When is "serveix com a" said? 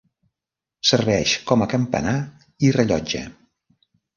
0.91-1.69